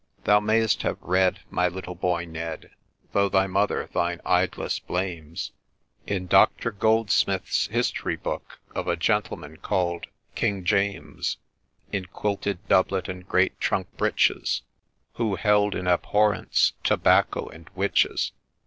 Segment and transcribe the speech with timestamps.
[0.23, 2.71] Thou mayest have read, my little boy Ned,
[3.11, 5.51] Though thy mother thine idlesse blames,
[6.07, 11.37] In Doctor Goldsmith's history book, Of a gentleman called King James,
[11.91, 14.63] In quilted doublet, and great trunk breeches,
[15.21, 18.31] Who held in abhorrence Tobacco and Witches.